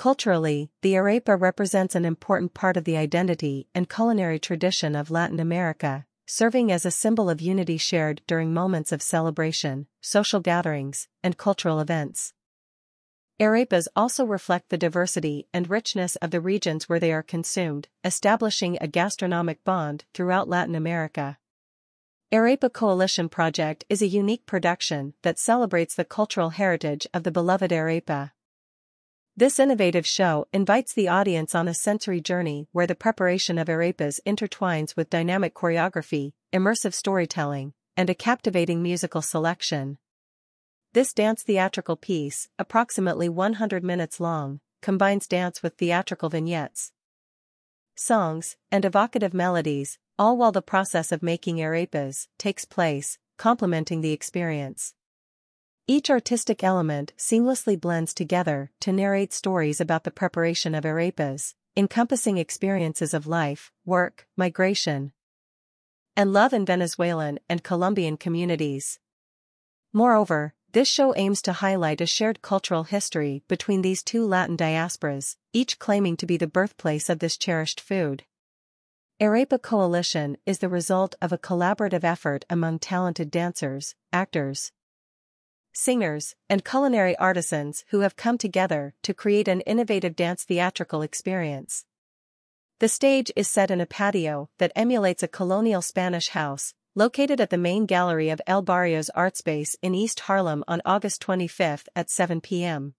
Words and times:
Culturally, 0.00 0.70
the 0.80 0.94
arepa 0.94 1.38
represents 1.38 1.94
an 1.94 2.06
important 2.06 2.54
part 2.54 2.78
of 2.78 2.84
the 2.84 2.96
identity 2.96 3.68
and 3.74 3.86
culinary 3.86 4.38
tradition 4.38 4.96
of 4.96 5.10
Latin 5.10 5.38
America, 5.38 6.06
serving 6.26 6.72
as 6.72 6.86
a 6.86 6.90
symbol 6.90 7.28
of 7.28 7.42
unity 7.42 7.76
shared 7.76 8.22
during 8.26 8.54
moments 8.54 8.92
of 8.92 9.02
celebration, 9.02 9.88
social 10.00 10.40
gatherings, 10.40 11.06
and 11.22 11.36
cultural 11.36 11.80
events. 11.80 12.32
Arepas 13.38 13.88
also 13.94 14.24
reflect 14.24 14.70
the 14.70 14.78
diversity 14.78 15.46
and 15.52 15.68
richness 15.68 16.16
of 16.16 16.30
the 16.30 16.40
regions 16.40 16.88
where 16.88 16.98
they 16.98 17.12
are 17.12 17.22
consumed, 17.22 17.88
establishing 18.02 18.78
a 18.80 18.88
gastronomic 18.88 19.62
bond 19.64 20.06
throughout 20.14 20.48
Latin 20.48 20.74
America. 20.74 21.36
Arepa 22.32 22.72
Coalition 22.72 23.28
Project 23.28 23.84
is 23.90 24.00
a 24.00 24.06
unique 24.06 24.46
production 24.46 25.12
that 25.20 25.38
celebrates 25.38 25.94
the 25.94 26.06
cultural 26.06 26.48
heritage 26.56 27.06
of 27.12 27.22
the 27.22 27.30
beloved 27.30 27.70
arepa. 27.70 28.30
This 29.40 29.58
innovative 29.58 30.06
show 30.06 30.46
invites 30.52 30.92
the 30.92 31.08
audience 31.08 31.54
on 31.54 31.66
a 31.66 31.72
sensory 31.72 32.20
journey 32.20 32.68
where 32.72 32.86
the 32.86 32.94
preparation 32.94 33.56
of 33.56 33.68
arepas 33.68 34.20
intertwines 34.26 34.96
with 34.96 35.08
dynamic 35.08 35.54
choreography, 35.54 36.32
immersive 36.52 36.92
storytelling, 36.92 37.72
and 37.96 38.10
a 38.10 38.14
captivating 38.14 38.82
musical 38.82 39.22
selection. 39.22 39.96
This 40.92 41.14
dance 41.14 41.42
theatrical 41.42 41.96
piece, 41.96 42.50
approximately 42.58 43.30
100 43.30 43.82
minutes 43.82 44.20
long, 44.20 44.60
combines 44.82 45.26
dance 45.26 45.62
with 45.62 45.78
theatrical 45.78 46.28
vignettes, 46.28 46.92
songs, 47.94 48.58
and 48.70 48.84
evocative 48.84 49.32
melodies, 49.32 49.98
all 50.18 50.36
while 50.36 50.52
the 50.52 50.60
process 50.60 51.12
of 51.12 51.22
making 51.22 51.56
arepas 51.56 52.28
takes 52.36 52.66
place, 52.66 53.16
complementing 53.38 54.02
the 54.02 54.12
experience. 54.12 54.92
Each 55.92 56.08
artistic 56.08 56.62
element 56.62 57.12
seamlessly 57.18 57.74
blends 57.76 58.14
together 58.14 58.70
to 58.78 58.92
narrate 58.92 59.32
stories 59.32 59.80
about 59.80 60.04
the 60.04 60.12
preparation 60.12 60.72
of 60.72 60.84
arepas, 60.84 61.54
encompassing 61.76 62.38
experiences 62.38 63.12
of 63.12 63.26
life, 63.26 63.72
work, 63.84 64.28
migration, 64.36 65.10
and 66.14 66.32
love 66.32 66.52
in 66.52 66.64
Venezuelan 66.64 67.40
and 67.48 67.64
Colombian 67.64 68.16
communities. 68.16 69.00
Moreover, 69.92 70.54
this 70.70 70.86
show 70.86 71.12
aims 71.16 71.42
to 71.42 71.54
highlight 71.54 72.00
a 72.00 72.06
shared 72.06 72.40
cultural 72.40 72.84
history 72.84 73.42
between 73.48 73.82
these 73.82 74.04
two 74.04 74.24
Latin 74.24 74.56
diasporas, 74.56 75.38
each 75.52 75.80
claiming 75.80 76.16
to 76.18 76.24
be 76.24 76.36
the 76.36 76.46
birthplace 76.46 77.08
of 77.08 77.18
this 77.18 77.36
cherished 77.36 77.80
food. 77.80 78.22
Arepa 79.20 79.60
Coalition 79.60 80.36
is 80.46 80.60
the 80.60 80.68
result 80.68 81.16
of 81.20 81.32
a 81.32 81.36
collaborative 81.36 82.04
effort 82.04 82.44
among 82.48 82.78
talented 82.78 83.28
dancers, 83.28 83.96
actors, 84.12 84.70
singers, 85.80 86.34
and 86.48 86.64
culinary 86.64 87.16
artisans 87.16 87.84
who 87.88 88.00
have 88.00 88.14
come 88.14 88.36
together 88.36 88.94
to 89.02 89.14
create 89.14 89.48
an 89.48 89.62
innovative 89.62 90.14
dance 90.14 90.44
theatrical 90.44 91.02
experience. 91.02 91.86
The 92.80 92.88
stage 92.88 93.32
is 93.34 93.48
set 93.48 93.70
in 93.70 93.80
a 93.80 93.86
patio 93.86 94.48
that 94.58 94.72
emulates 94.76 95.22
a 95.22 95.28
colonial 95.28 95.82
Spanish 95.82 96.28
house, 96.28 96.74
located 96.94 97.40
at 97.40 97.50
the 97.50 97.58
main 97.58 97.86
gallery 97.86 98.30
of 98.30 98.40
El 98.46 98.62
Barrio's 98.62 99.10
art 99.10 99.36
space 99.36 99.76
in 99.82 99.94
East 99.94 100.20
Harlem 100.20 100.64
on 100.66 100.82
August 100.84 101.20
25 101.20 101.88
at 101.94 102.10
7 102.10 102.40
p.m. 102.40 102.94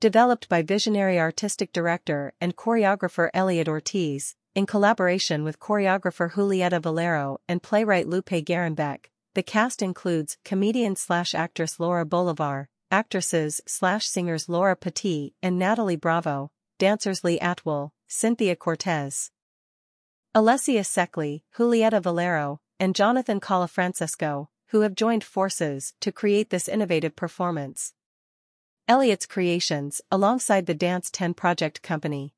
Developed 0.00 0.48
by 0.48 0.62
visionary 0.62 1.20
artistic 1.20 1.72
director 1.72 2.32
and 2.40 2.56
choreographer 2.56 3.28
Elliot 3.34 3.68
Ortiz, 3.68 4.34
in 4.54 4.66
collaboration 4.66 5.44
with 5.44 5.60
choreographer 5.60 6.32
Julieta 6.32 6.80
Valero 6.82 7.38
and 7.46 7.62
playwright 7.62 8.08
Lupe 8.08 8.44
Garenbeck, 8.44 9.09
the 9.34 9.42
cast 9.42 9.80
includes 9.82 10.38
comedian 10.44 10.96
slash 10.96 11.34
actress 11.34 11.78
Laura 11.78 12.04
Bolivar, 12.04 12.68
actresses 12.90 13.60
slash 13.66 14.06
singers 14.06 14.48
Laura 14.48 14.74
Petit 14.74 15.34
and 15.42 15.58
Natalie 15.58 15.96
Bravo, 15.96 16.50
dancers 16.78 17.22
Lee 17.22 17.38
Atwell, 17.38 17.92
Cynthia 18.08 18.56
Cortez, 18.56 19.30
Alessia 20.34 20.84
Seckley, 20.84 21.44
Julieta 21.56 22.00
Valero, 22.00 22.60
and 22.78 22.94
Jonathan 22.94 23.40
Colafrancesco, 23.40 24.48
who 24.68 24.80
have 24.82 24.94
joined 24.94 25.24
forces 25.24 25.94
to 26.00 26.12
create 26.12 26.50
this 26.50 26.68
innovative 26.68 27.14
performance. 27.14 27.94
Elliot's 28.88 29.26
Creations, 29.26 30.00
alongside 30.10 30.66
the 30.66 30.74
Dance 30.74 31.10
10 31.10 31.34
Project 31.34 31.82
Company, 31.82 32.34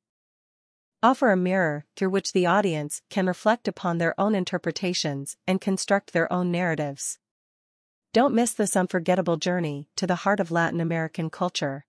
offer 1.03 1.31
a 1.31 1.37
mirror 1.37 1.85
through 1.97 2.09
which 2.09 2.31
the 2.31 2.45
audience 2.45 3.01
can 3.09 3.27
reflect 3.27 3.67
upon 3.67 3.97
their 3.97 4.17
own 4.19 4.33
interpretations 4.33 5.35
and 5.45 5.59
construct 5.59 6.13
their 6.13 6.31
own 6.31 6.49
narratives. 6.49 7.19
Don't 8.13 8.33
miss 8.33 8.53
this 8.53 8.77
unforgettable 8.77 9.37
journey 9.37 9.89
to 9.97 10.07
the 10.07 10.15
heart 10.15 10.39
of 10.39 10.49
Latin 10.49 10.79
American 10.79 11.29
culture. 11.29 11.85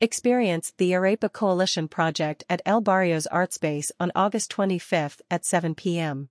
Experience 0.00 0.72
the 0.78 0.92
Arepa 0.92 1.30
Coalition 1.32 1.86
project 1.86 2.44
at 2.48 2.62
El 2.64 2.80
Barrios 2.80 3.26
Art 3.26 3.52
Space 3.52 3.92
on 4.00 4.10
August 4.14 4.50
25 4.50 5.20
at 5.30 5.44
7 5.44 5.74
p.m. 5.74 6.30